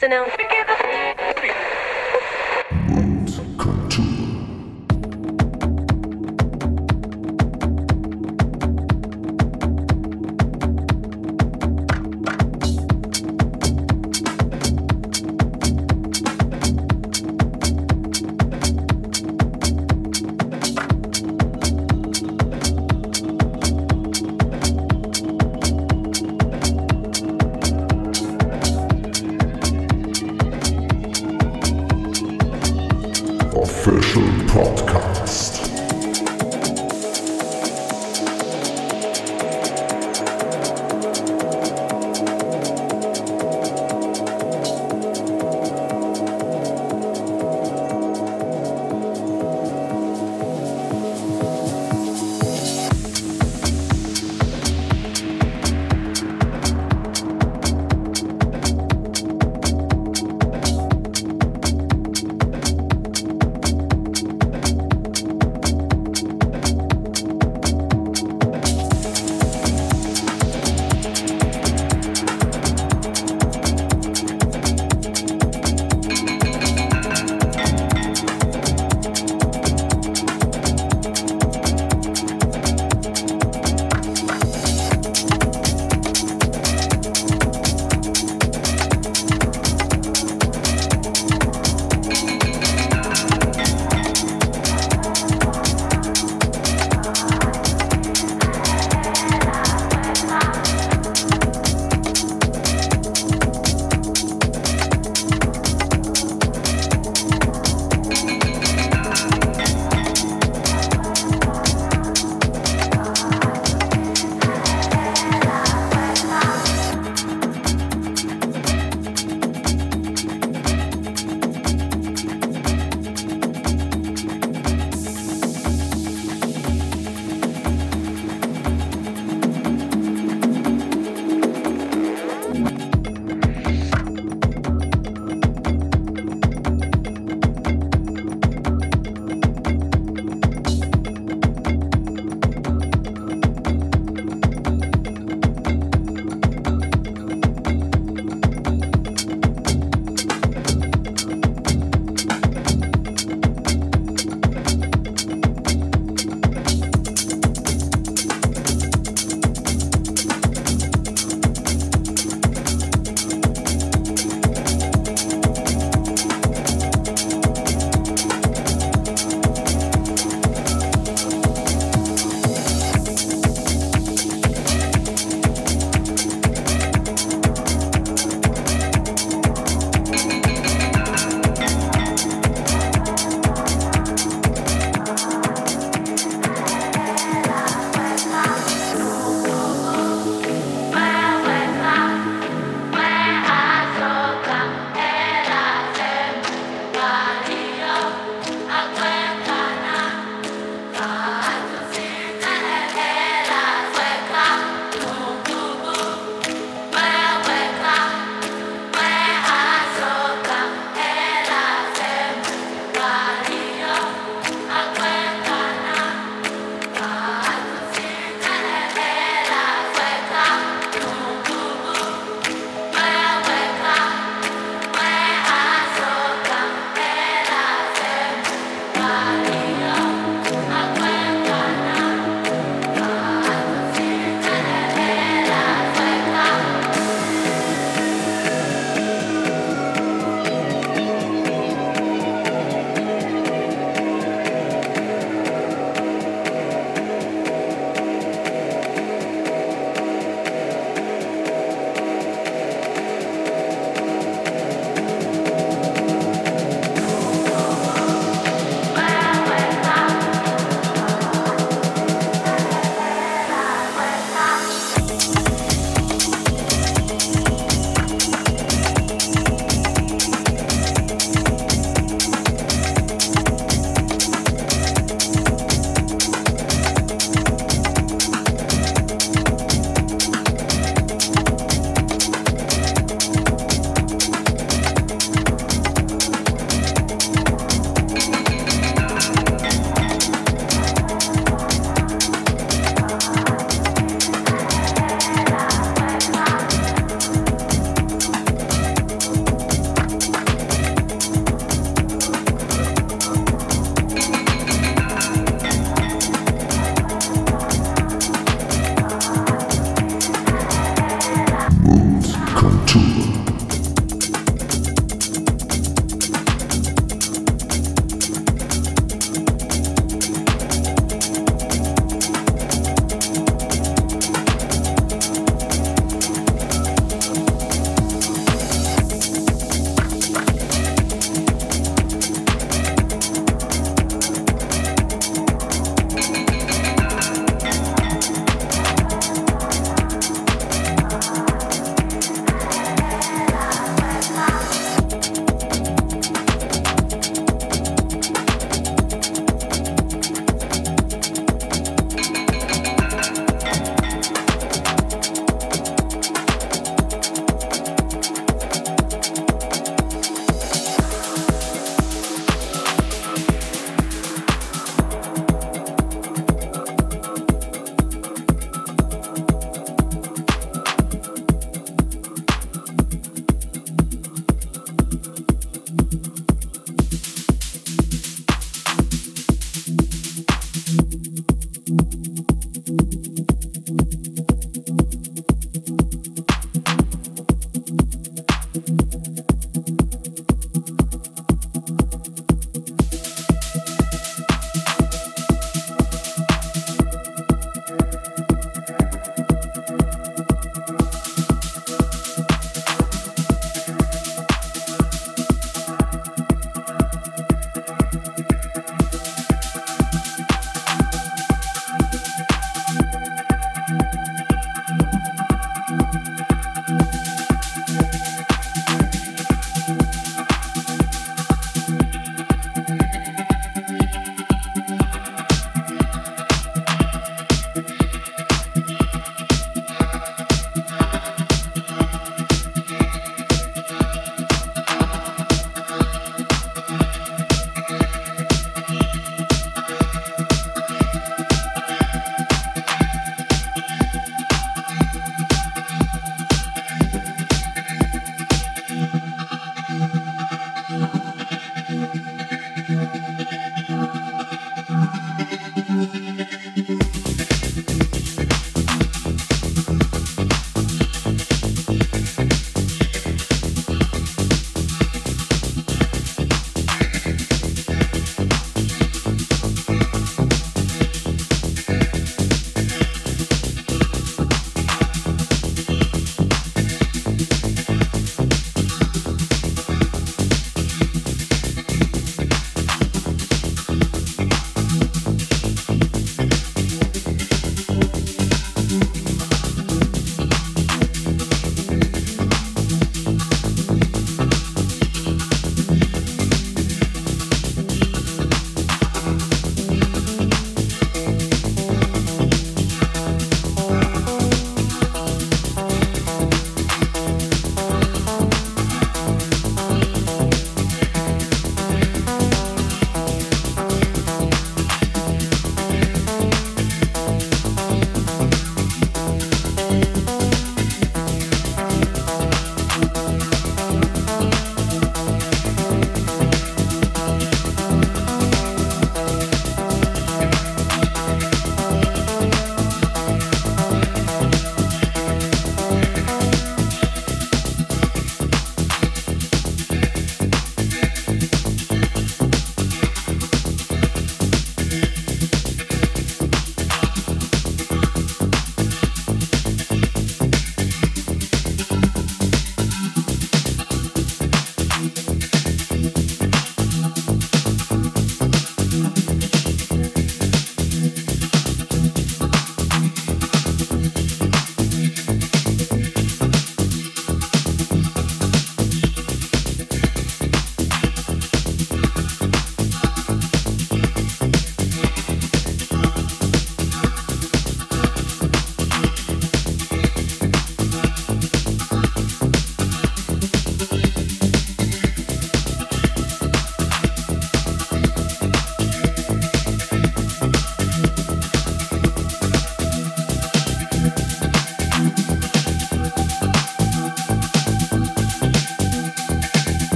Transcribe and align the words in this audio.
Atenção. 0.00 1.57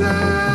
myself 0.00 0.53